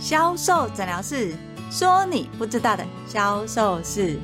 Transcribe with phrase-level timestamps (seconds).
[0.00, 1.36] 销售诊疗室
[1.70, 4.18] 说你不知道的销售事。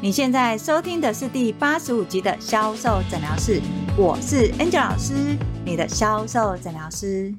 [0.00, 3.60] 你现在收听的是第八十五集的销售诊疗室，
[3.98, 7.34] 我是 Angel 老师，你的销售诊疗师。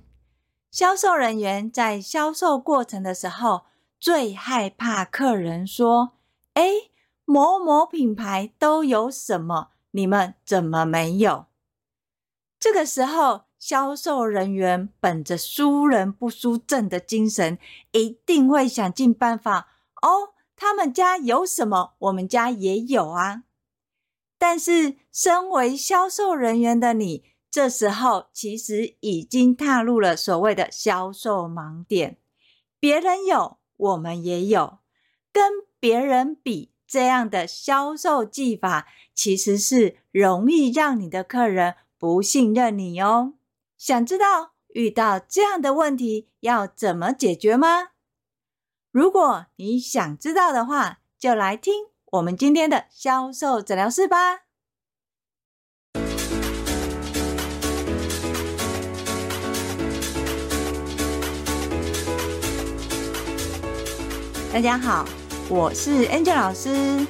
[0.69, 3.63] 销售人员在销售过程的时候，
[3.99, 6.11] 最害怕客人说
[6.53, 6.63] ：“哎，
[7.25, 11.47] 某某品牌都有什么，你们怎么没有？”
[12.59, 17.59] 这个时候，销售人员本着输人不输阵的精神，
[17.91, 19.67] 一定会想尽办法
[20.01, 20.33] 哦。
[20.55, 23.43] 他们家有什么，我们家也有啊。
[24.39, 32.17] 但是，身为销售人员的你，这时候其实已经踏入了所谓的销售盲点。
[32.79, 34.79] 别人有，我们也有，
[35.31, 43.33] 跟别人比，这样的销售技法其实是容易让你的客人不信任你哦。
[43.83, 47.87] 想知道遇到这样的问题要怎么解决吗？
[48.91, 54.41] 如果你想知道的话，就来听我们今天的销售诊疗室吧。
[64.53, 65.03] 大家好，
[65.49, 67.07] 我是 Angel 老师。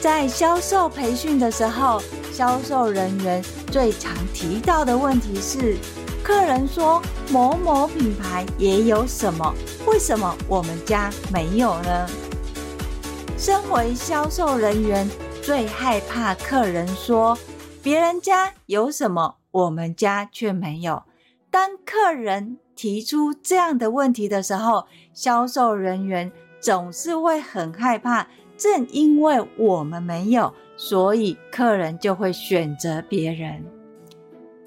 [0.00, 2.00] 在销售培训的时候，
[2.32, 5.76] 销售人员最常提到的问题是，
[6.22, 9.54] 客人说某某品牌也有什么，
[9.86, 12.06] 为什么我们家没有呢？
[13.36, 15.08] 身为销售人员，
[15.42, 17.38] 最害怕客人说
[17.82, 21.02] 别人家有什么，我们家却没有。
[21.50, 26.30] 当客人提出这样的问题的时候，销售人员
[26.60, 28.26] 总是会很害怕。
[28.56, 33.64] 正因为我们没有，所以客人就会选择别人。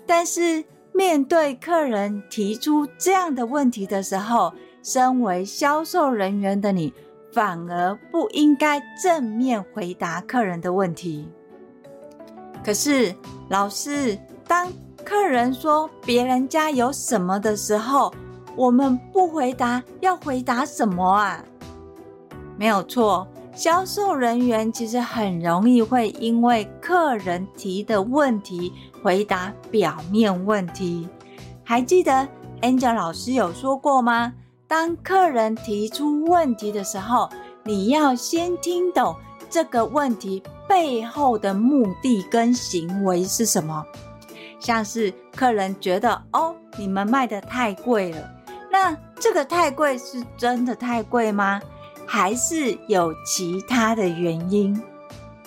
[0.07, 0.63] 但是，
[0.93, 4.53] 面对客人提出这样的问题的时候，
[4.83, 6.93] 身为销售人员的你，
[7.33, 11.29] 反而不应该正面回答客人的问题。
[12.63, 13.15] 可是，
[13.49, 14.67] 老师，当
[15.03, 18.13] 客人说别人家有什么的时候，
[18.55, 21.43] 我们不回答，要回答什么啊？
[22.57, 28.73] 没有错，销售人员其实很容易会因为客人提的问题。
[29.03, 31.09] 回答表面问题，
[31.63, 32.27] 还记得
[32.61, 34.31] Angel 老师有说过吗？
[34.67, 37.27] 当客人提出问题的时候，
[37.63, 39.15] 你要先听懂
[39.49, 43.83] 这个问题背后的目的跟行为是什么。
[44.59, 48.29] 像是客人觉得哦，你们卖得太贵了，
[48.71, 51.59] 那这个太贵是真的太贵吗？
[52.13, 54.77] 还是有其他的原因？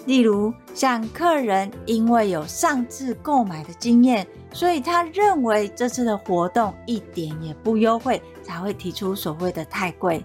[0.06, 10.24] 例如，像客人因为有上次购买的经验，所以他认为这次的活动一点也不优惠，才会提出所谓的太贵。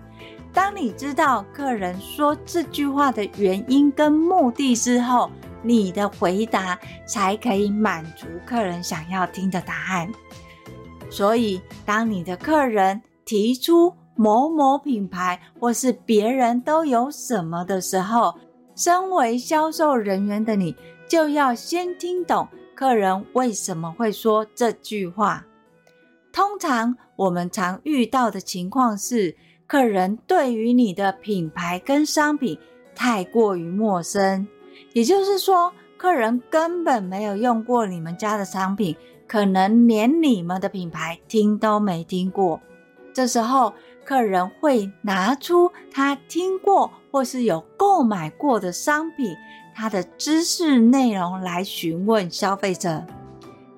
[0.53, 5.29] 当你知道客人说这句话的原因跟目的之后，
[5.61, 10.09] 你的回答才可以满足客人想要听的答案。
[11.09, 18.35] 所以，当你的客人提出某某品牌或是别人都有什么的时候，
[18.75, 20.75] 身为销售人员的你，
[21.07, 25.45] 就要先听懂客人为什么会说这句话。
[26.33, 29.33] 通常我们常遇到的情况是，
[29.65, 32.59] 客人对于你的品牌跟商品
[32.93, 34.45] 太过于陌生，
[34.91, 42.59] 也就是说，客人根本没有用过你们家的商品，可能连你们的品牌听都没听过。
[43.11, 43.73] 这时候，
[44.05, 49.35] 客人会拿出他听过或是有购买过的商品，
[49.75, 53.05] 他的知识内容来询问消费者。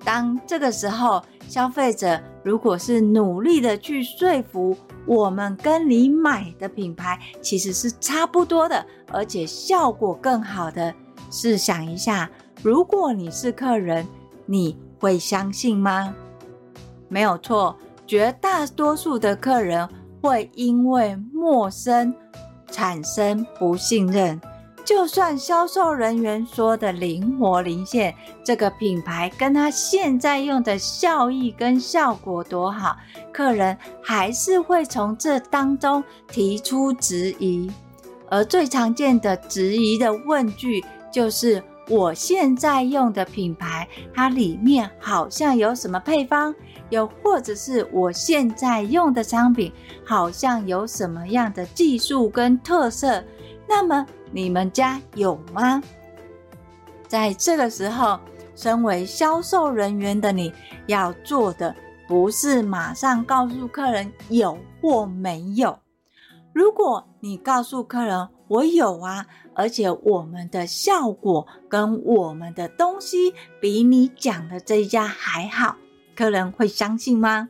[0.04, 10.92] 当这个时候，消费者如果是努力的去说服我们跟你买的品牌其实是差不多的，而且效果更好的，
[11.30, 12.28] 试想一下，
[12.62, 14.06] 如果你是客人，
[14.46, 16.14] 你会相信吗？
[17.08, 19.88] 没有错，绝大多数的客人。
[20.22, 22.14] 会因为陌生
[22.70, 24.40] 产生不信任，
[24.84, 28.14] 就算销售人员说的灵活灵现，
[28.44, 32.96] 这个品牌跟他现在用的效益跟效果多好，
[33.32, 37.70] 客人还是会从这当中提出质疑。
[38.30, 40.82] 而最常见的质疑的问句
[41.12, 46.54] 就是：我现在用的品牌，它里面好像有什么配方？
[46.92, 49.72] 又或者是我现在用的商品，
[50.04, 53.24] 好像有什么样的技术跟特色？
[53.66, 55.82] 那么你们家有吗？
[57.08, 58.20] 在这个时候，
[58.54, 60.52] 身为销售人员的你
[60.86, 61.74] 要做的，
[62.06, 65.78] 不是马上告诉客人有或没有，
[66.52, 69.24] 如果你告诉客人我有啊，
[69.54, 75.76] 而且我们的效果跟我们的东西比你讲的这一家还好，
[76.14, 77.48] 客人会相信吗？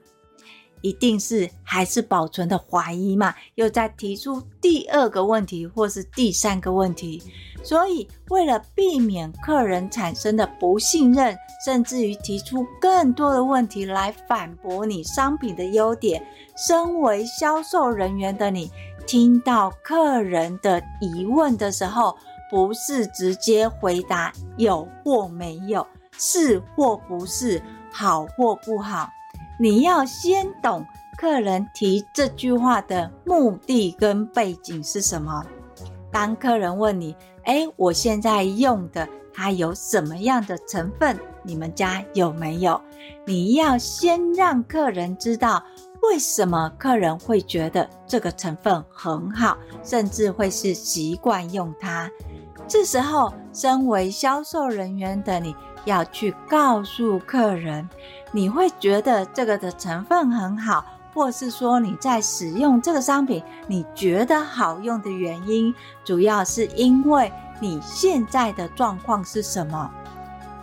[0.81, 7.23] 一定是还是保存的怀疑嘛，又再提出第二个问题或是第三个问题。
[7.63, 16.21] 所以为了避免客人产生的不信任，甚至于提出更多的问题来反驳你商品的优点，
[16.57, 18.69] 身为销售人员的你，
[19.07, 22.17] 听到客人的疑问的时候，
[22.51, 25.87] 不是直接回答有或没有，
[26.19, 27.63] 是或不是，
[27.93, 29.11] 好或不好。
[29.59, 30.85] 你要先懂
[31.17, 35.45] 客人提这句话的目的跟背景是什么。
[36.11, 41.19] 当客人问你：“诶，我现在用的它有什么样的成分？
[41.45, 42.81] 你们家有没有？”
[43.27, 45.63] 你要先让客人知道
[46.03, 52.11] 为什么客人会觉得这个成分很好，甚至会是习惯用它。
[52.67, 57.89] 这时候，身为销售人员的你要去告诉客人。
[58.31, 65.75] 你会觉得这个的成分很好，或是说你在使用这个商品，你觉得好用的原因，
[66.05, 67.31] 主要是因为
[67.61, 69.91] 你现在的状况是什么？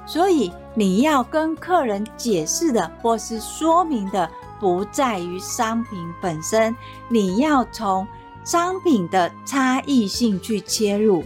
[0.06, 4.28] 所以你要跟客人解释的，或是说明的，
[4.60, 6.76] 不在于商品本身，
[7.08, 8.08] 你要从
[8.44, 11.24] 商品的差异性去切入，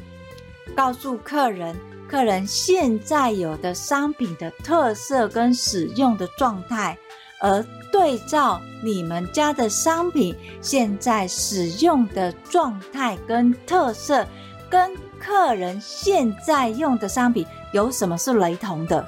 [0.76, 1.74] 告诉客人。
[2.14, 6.96] 客人现在有的商品的特色跟使用的状态，
[7.42, 14.28] 而对照你们家的商品现在使用的状态跟特色，
[14.70, 19.04] 跟客人现在用的商品有什么是雷同的？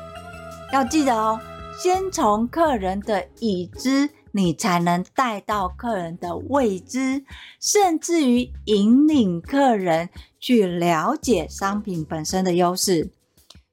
[0.73, 1.39] 要记得哦，
[1.77, 7.23] 先从客人的已知，你才能带到客人的未知，
[7.59, 10.09] 甚至于引领客人。
[10.37, 13.09] 去了解商品本身的优势，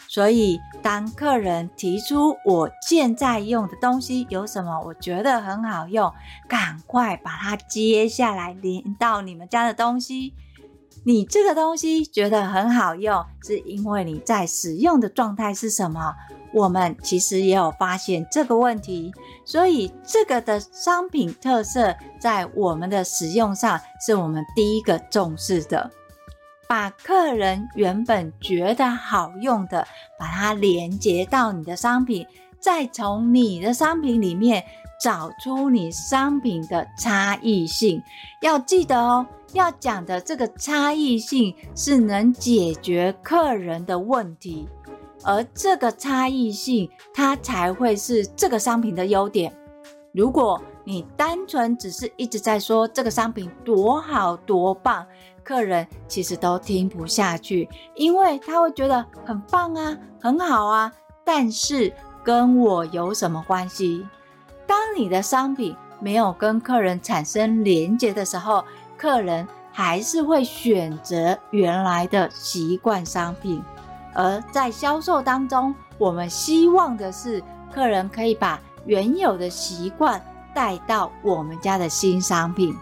[0.08, 6.10] 所以当客人提出我现在用的东西有什么，我觉得很好用，
[6.48, 10.32] 赶快把它接下来连到你们家的东西。
[11.04, 16.14] 你这个东西觉得很好用，是因为你在使用的状态是什么？
[16.54, 19.10] 我们其实也有发现这个问题，
[19.44, 25.90] 所以这个的商品特色在我们的使用上是我们第一个重视的。
[26.68, 29.86] 把客人原本觉得好用的，
[30.18, 32.26] 把它连接到你的商品，
[32.60, 34.64] 再从你的商品里面
[35.02, 38.02] 找出你商品的差异性。
[38.40, 44.68] 要记得哦，要讲的这个差异性是能解决客人的问题，
[45.22, 49.54] 而这个差异性它才会是这个商品的优点。
[50.12, 55.06] 如果你单纯只是一直在说这个商品多好多棒，
[55.44, 60.92] 客人其实都听不下去，因为他会觉得很棒啊，很好啊，
[61.24, 64.06] 但是跟我有什么关系？
[64.66, 68.64] 当你的商品没有跟客人产生连接的时候，
[69.02, 73.60] 客人还是会选择原来的习惯商品。
[74.14, 77.42] 而在销售当中，我们希望的是
[77.74, 82.72] 客人可以把原有的习惯带到我们家的新商品。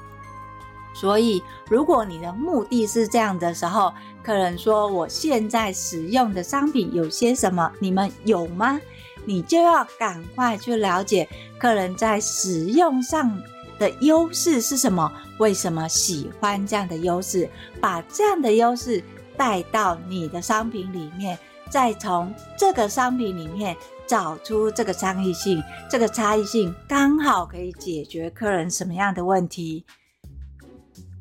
[0.93, 3.91] 所以，如果你的目的是这样的时候，
[4.23, 8.79] 客人说我现在使用的商品有些什么，你们有吗？
[9.25, 11.27] 你就要赶快去了解
[11.59, 13.41] 客人在使用上
[13.81, 17.49] 的优势是什么，为什么喜欢这样的优势，
[17.81, 19.03] 把这样的优势
[19.39, 21.39] 带到你的商品里面，
[21.71, 23.75] 再从这个商品里面
[24.07, 29.87] 找出这个差异性，这个差异性刚好可以解决客人什么样的问题。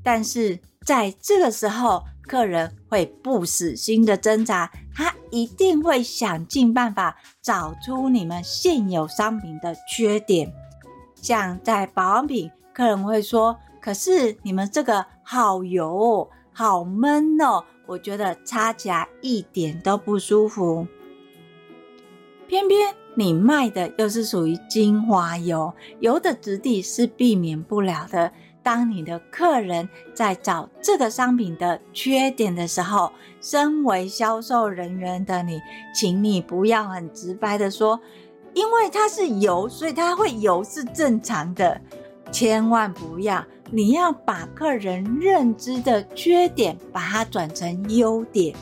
[0.04, 10.52] 但是在这个时候，客人会不死心的挣扎，他一定会想尽办法找出你们现有商品的缺点。
[11.22, 20.88] 像在保养品，客人会说：“可是你们这个好油，好闷哦，我觉得擦起来一点都不舒服。”
[22.48, 28.32] 偏偏你卖的又是属于精华油，油的质地是避免不了的。
[28.62, 35.62] 当你的客人在找这个商品的缺点的时候，身为销售人员的你，
[35.94, 38.00] 请你不要很直白的说，
[38.54, 41.80] 因为它是油，所以它会油是正常的。
[42.32, 48.56] 千万不要，你要把客人认知的缺点，把它转成优点。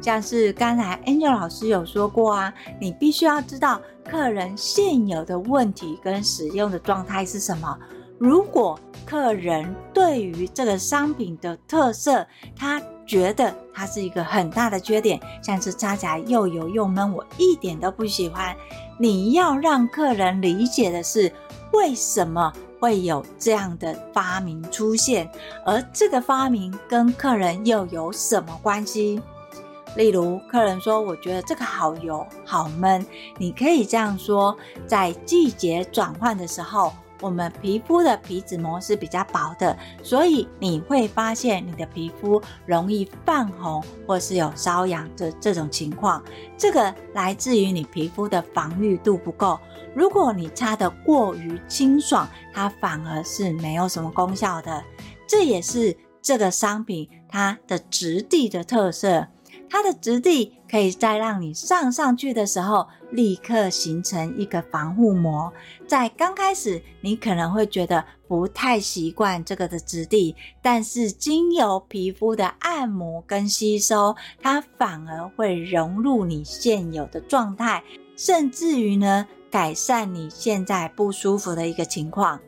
[0.00, 7.78] 像是刚才 Angel 老师有说过啊，你必须要知道客人现有的问题跟使用的状态是什么。
[8.18, 18.56] 如果客人对于这个商品的特色，他觉得它是一个很大的缺点，像是擦起来又油又闷，我一点都不喜欢。
[18.98, 21.32] 你要让客人理解的是，
[21.72, 25.30] 为什么会有这样的发明出现，
[25.64, 29.20] 而这个发明跟客人又有什么关系？
[29.94, 33.04] 例如，客人说：“我觉得这个好油、好闷。”
[33.36, 34.56] 你可以这样说：
[34.86, 46.22] 在季节转换的时候，我们皮肤的皮脂膜是比较薄的，所以你会发现你的皮肤容易泛红，或是有瘙痒的这种情况。
[46.58, 49.58] 这个来自于你皮肤的防御度不够。
[49.94, 54.82] 如果你擦得过于清爽，它反而是没有什么功效的。
[55.28, 59.28] 这也是这个商品它的质地的特色。
[59.72, 65.50] 它的质地可以在让你上上去的时候，立刻形成一个防护膜。
[65.86, 77.82] 在刚开始，你可能会觉得不太习惯这个的质地，但是经由皮肤的按摩跟吸收，它反而会融入你现有的状态，
[78.14, 82.38] 甚至于呢，改善你现在不舒服的一个情况。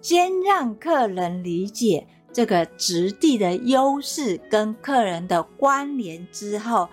[0.00, 2.06] 先让客人理解。
[2.36, 6.86] 这个质地的优势跟客人的关联之后，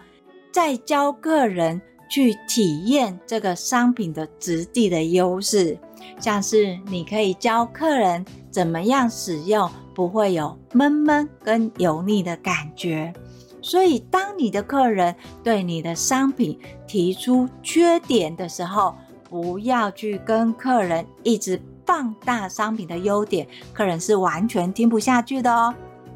[0.53, 5.77] 再教客人去体验这个商品的质地的优势。
[6.17, 13.13] 像是你可以教客人怎么样使用，不会有闷闷跟油腻的感觉。
[13.61, 16.57] 所以，当你的客人对你的商品
[16.87, 18.95] 提出缺点的时候，
[19.29, 21.59] 不要去跟客人一直。
[21.85, 25.73] 放大商品的优点，客人是完全听不下去的哦。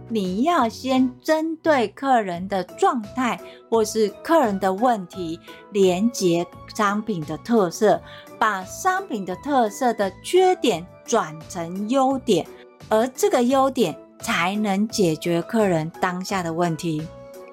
[0.09, 3.37] 你要先针对客人的状态
[3.69, 5.37] 或是客人的问题，
[5.71, 8.01] 连接商品的特色，
[8.39, 12.47] 把商品的特色的缺点转成优点，
[12.87, 17.05] 而这个优点才能解决客人当下的问题。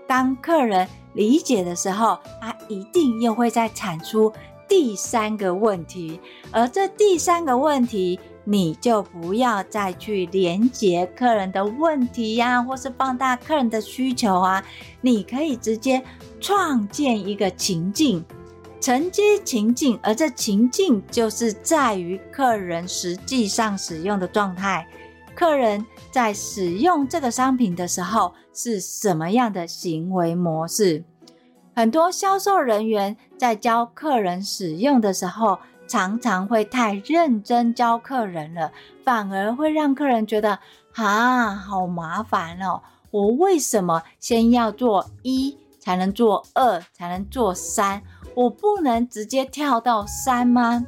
[0.07, 4.33] 当客人理解的时候，他一定又会再产出。
[4.69, 14.65] 第三个问题，而这第三个问题，你就不要再去连接客人的问题呀、或是放大客人的需求啊，
[15.01, 16.03] 你可以直接
[16.41, 18.25] 创建一个情境，
[18.81, 24.87] 承接情境，而这情境就是在于客人实际上使用的状态，
[25.35, 31.05] 客人在使用这个商品的时候是什么样的行为模式。
[31.77, 38.71] 很多销售人员在教客人使用的时候，常常会太认真教客人了，
[39.03, 40.61] 反而会让客人觉得
[40.95, 42.81] 啊，好麻烦哦！
[43.11, 48.01] 我为什么先要做一，才能做二，才能做三？
[48.37, 50.87] 我不能直接跳到三吗？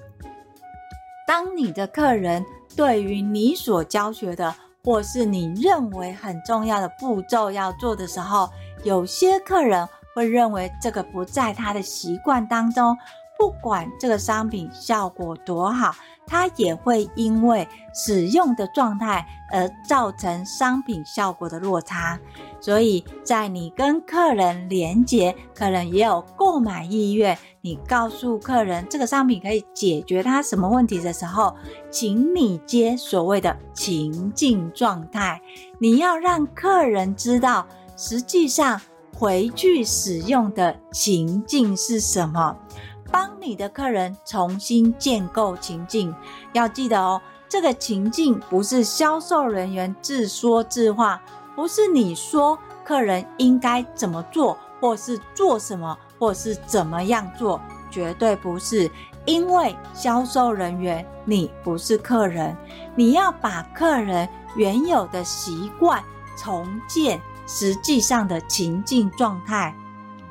[1.27, 8.49] 当你的客人对于你所教学的，或是你认为很重要的步骤要做的时候，
[8.85, 9.89] 有些客人。
[10.17, 12.97] 会认为这个不在他的习惯当中，
[13.39, 15.95] 不管这个商品效果多好，
[16.27, 22.19] 他也会因为使用的状态而造成商品效果的落差。
[22.63, 31.55] 所以在你跟客人连接，客人也有购买意愿，你告诉客人这个商品可以解决他什么问题的时候，
[31.91, 35.43] 请你接所谓的情境状态，
[35.79, 37.67] 你要让客人知道，
[37.99, 38.81] 实际上。
[39.19, 42.55] 回去使用的情境是什么？
[43.11, 46.15] 帮你的客人重新建构情境。
[46.53, 51.23] 要记得哦，这个情境不是销售人员自说自话，
[51.55, 57.59] 不是你说客人应该怎么做，或是做什么，或是怎么样做，
[57.91, 58.91] 绝对不是。
[59.25, 62.55] 因为销售人员你不是客人，
[62.95, 66.05] 你要把客人原有的习惯
[66.37, 67.19] 重建。
[67.47, 69.75] 实际上的情境状态，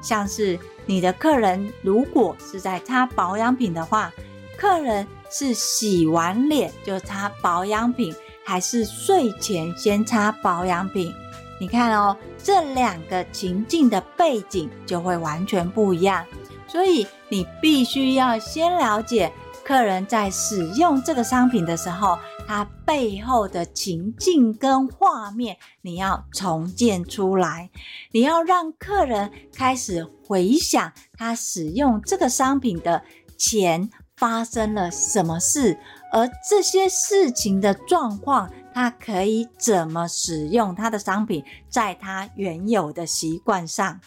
[0.02, 4.12] 像是你的客人如果是在擦保养品的话，
[4.58, 8.14] 客人是洗完脸就擦保养品，
[8.46, 11.14] 还是睡前先擦保养品？
[11.60, 16.26] 你看哦，这两个情境的背景就会完全不一样，
[16.68, 19.32] 所以你必须要先了解
[19.64, 22.20] 客人在使用这个商品的时候。
[22.48, 27.70] 它背后的情境跟画面，你要重建出来。
[28.12, 33.04] 你要让客人开始回想他使用这个商品的
[33.38, 35.78] 前发生了什么事，
[36.14, 44.00] 而这些事情的状况，他可以怎么使用他的商品，在他原有的习惯上。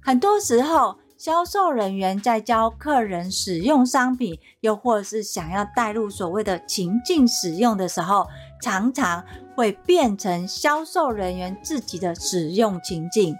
[0.00, 8.26] 很多时候，销售人员在教客人使用商品，又或者是想要带入所谓的情境使用的时候，
[8.60, 9.24] 常常
[9.56, 13.34] 会变成销售人员自己的使用情境。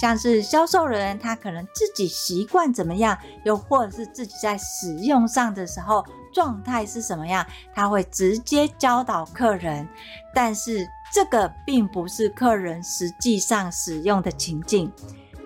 [0.00, 9.88] 像是销售人员，他可能自己习惯怎么样，又或者是自己在使用上的时候状态是什么样，他会直接教导客人。
[10.32, 14.92] 但是这个并不是客人实际上使用的情境。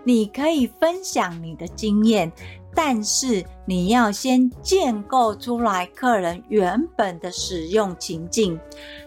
[0.04, 2.30] 你可以分享你的经验，
[2.74, 8.58] 但是你要先建构出来客人原本的使用情境。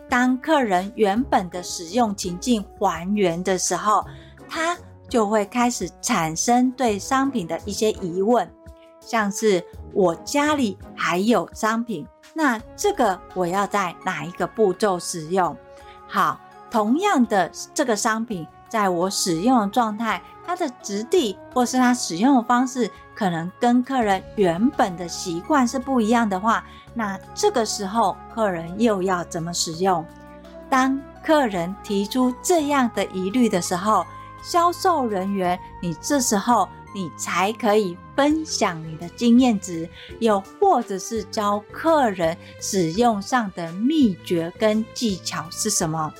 [0.09, 4.05] 当客人原本的使用情境还原的时候，
[4.47, 4.77] 他
[5.09, 8.47] 就会开始产生对商品的一些疑问，
[8.99, 15.55] 像是我家里还有商品，那这个我要在哪一个步骤使用？
[16.07, 26.65] 好，同样的这个商品，在我使用的状态，它的质地或是它使用的方式，可能跟客人原本的习惯是不一样的话，
[26.95, 30.03] 那这个时候客人又要怎么使用？
[30.71, 34.03] 当客人提出这样的疑虑的时候，
[34.41, 39.87] 销售人员，你这时候你才可以分享你的经验值，
[40.17, 46.11] 又或者是教客人使用上的秘诀跟技巧是什么。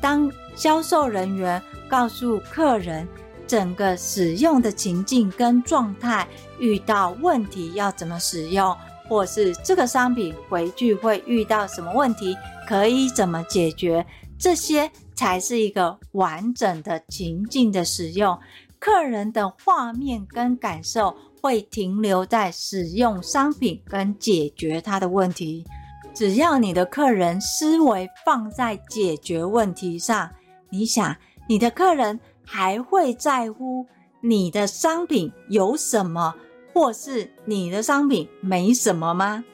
[0.00, 3.06] 当销售人员告诉客人
[3.46, 6.26] 整个使用的情境跟状态，
[6.58, 8.76] 遇到问题要怎么使用，
[9.08, 14.06] 或是这个商品回去会遇到什么问题，可以怎么解决，
[14.38, 14.90] 这些。
[15.12, 18.38] 才是一个完整的情境的使用，
[18.78, 25.66] 客人的画面跟感受会停留在使用商品跟解决他的问题。
[26.14, 30.30] 只要你的客人思维放在解决问题上，
[30.68, 31.16] 你想
[31.48, 33.86] 你的客人还会在乎
[34.20, 36.34] 你的商品有什么，
[36.74, 39.44] 或是你的商品没什么吗？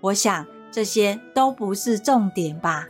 [0.00, 2.88] 我想这些都不是重点吧。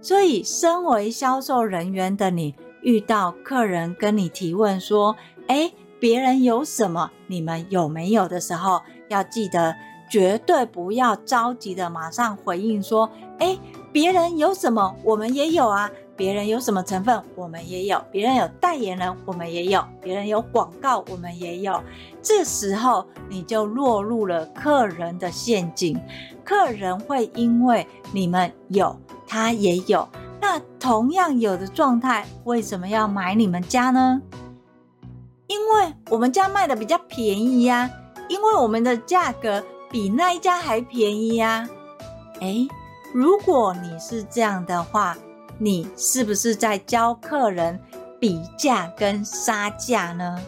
[0.00, 5.16] 所以，身为销售人员的你，遇到客人跟你提问说
[5.48, 9.74] ：“诶，别人有什么，你们有没有？”的时候，要记得
[10.08, 13.58] 绝对不要着急的马上回应说：“诶，
[13.92, 21.80] 别人有什么，我们也有啊；别人有什么成分，我们也有；别人有代言人，我们也有；别人有广告，我们也有。”
[22.22, 26.00] 这时候，你就落入了客人的陷阱。
[26.44, 28.96] 客人会因为你们有。
[29.30, 30.08] 他也有，
[30.40, 34.22] 那同样有的状态，为什么要买你们家呢？
[35.48, 37.90] 因为我们家卖的比较便宜呀，
[38.30, 41.68] 因为我们的价格比那一家还便宜呀。
[42.40, 42.68] 诶，
[43.14, 45.16] 如果你是这样的话，
[45.58, 47.80] 你是不是在教客人
[48.20, 50.40] 比价跟杀价呢？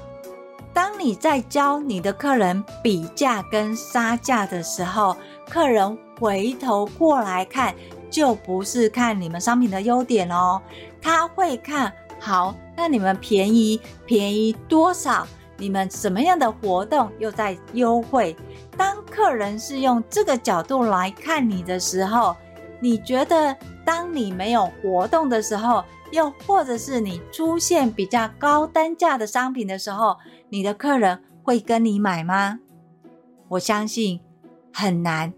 [0.73, 5.17] 当你在教你的客人比价跟杀价的时候，
[5.49, 7.75] 客人回头过来看。
[8.11, 10.61] 就不是看你们商品的优点哦，
[11.01, 15.25] 他会看好，那你们便宜便宜多少？
[15.61, 18.35] 你们什么样的活动又在优惠？
[18.79, 22.35] 当客人是用这个角度来看你的时候，
[22.81, 30.17] 你觉得当你没有活动的时候，又或者是你出现比较高单价的商品的时候，
[30.49, 32.59] 你的客人会跟你买吗？
[33.49, 34.21] 我相信
[34.73, 35.35] 很难。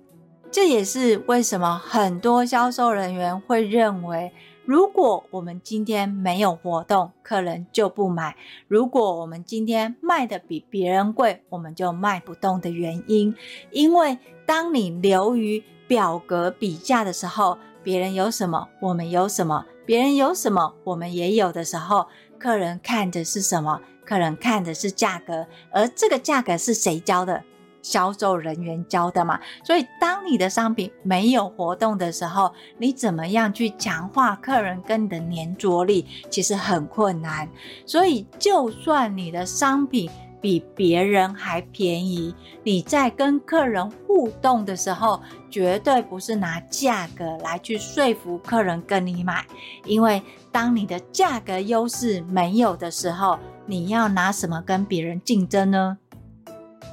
[0.52, 4.30] 这也是为什么很多销售人员会认为，
[4.72, 8.32] 如果我们今天没有活动，客人就不买；
[8.68, 13.34] 如果我们今天卖的比别人贵，我们就卖不动的原因。
[13.70, 22.06] 因为当你流于表格比价的时候，别人有什么，我们有什么；别人有什么，我们也有的时候，
[22.38, 23.78] 客人看的是什么？
[24.06, 27.44] 客人看的是价格，而这个价格是谁交的？
[27.82, 37.48] 销售人员教的嘛，所以当你的商品没有活动的时候，你怎么样去强化客人跟你的粘着力，其实很困难。
[37.84, 40.08] 所以，就算你的商品
[40.40, 49.44] 比别人还便宜，你在跟客人互动的时候，绝对不是拿价格来去说服客人跟你买，
[49.84, 55.98] 因为当你的价格优势没有的时候，你要拿什么跟别人竞争呢？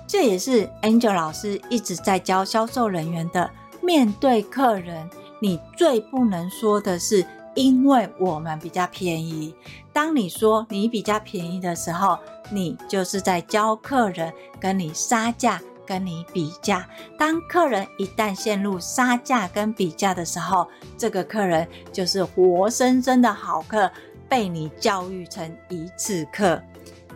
[0.09, 3.47] 这也是 Angel 老师一直在教销售人员的。
[3.79, 5.07] 面对客人，
[5.39, 9.53] 你最不能说的是“因为我们比较便宜”。
[9.93, 12.17] 当你说你比较便宜的时候，
[12.49, 16.89] 你就是在教客人跟你杀价、跟你比价。
[17.15, 20.67] 当客人一旦陷入杀价跟比价的时候，
[20.97, 23.91] 这个客人就是活生生的好客，
[24.27, 26.59] 被你教育成一次客。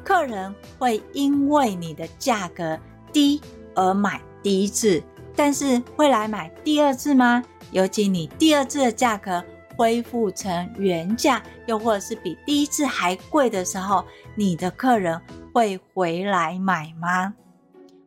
[0.04, 2.78] 客人会因为你的价格
[3.12, 3.42] 低
[3.76, 5.02] 而买第一次，
[5.36, 7.44] 但是会来买第二次吗？
[7.72, 9.44] 尤其你第二次的价格
[9.76, 15.20] 恢复成原价，又或者是比第一次还贵的时候，你的客人
[15.54, 17.34] 会回来买吗？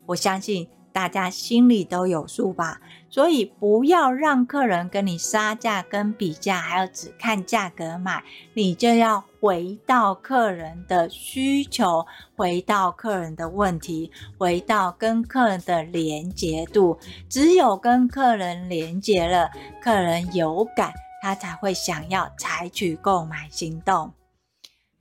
[0.05, 2.81] 我相信大家心里都有数吧。
[3.11, 16.99] 所以不要让客人跟你杀价、跟比价，还有只看价格买，你就要回到客人的需求，回到客人的问题，回到跟客人的连结度。
[17.29, 19.51] 只有跟客人连结了，
[19.83, 24.11] 客人有感，他才会想要采取购买行动。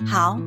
[0.06, 0.39] 好，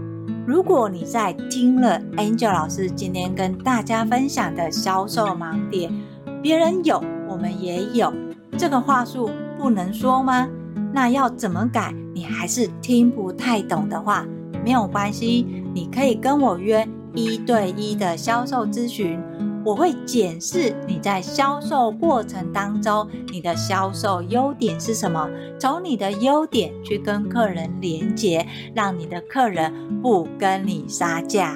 [0.46, 5.92] 如果你在听了 Angel 老师今天跟大家分享的销售盲点，
[6.40, 7.02] 别人有。
[7.28, 8.10] 我们也有
[8.56, 10.48] 这个话术不能说吗？
[10.94, 11.92] 那要怎么改？
[12.14, 14.26] 你还是听不太懂的话，
[14.64, 19.20] 没有关系，你可以跟我约一对一的销售咨询，
[19.64, 31.54] 我会检视你在销售过程当中，你的销售优点是什么，从你的优点去跟客人连接，让你的客人不跟你杀价。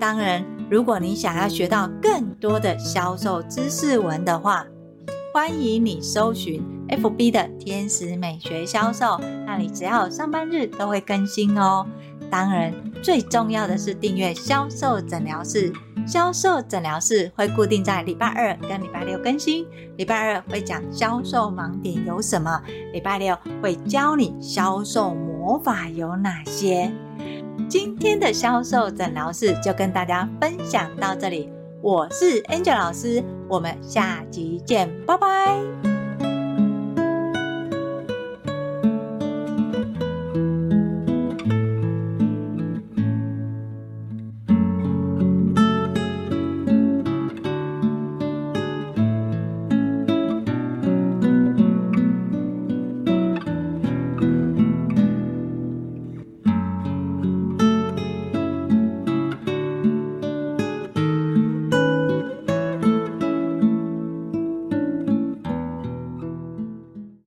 [0.00, 0.44] 当然。
[0.70, 4.64] 如果你想要学到更多的销售知识文的话，
[5.34, 11.86] 欢迎你搜寻 FB 的天使美学销售，那里只要有上班日都会更新哦。
[12.32, 15.70] 当然，最重要的是订阅销售诊疗室，
[16.06, 19.66] 销售诊疗室会固定在礼拜二跟礼拜六更新。
[19.98, 22.62] 礼拜二会讲销售盲点有什么，
[22.94, 26.90] 礼拜六会教你销售魔法有哪些。
[27.68, 31.50] 今天的销售诊疗室就跟大家分享到这里，
[31.82, 35.91] 我是 Angel 老师，我们下集见，拜拜。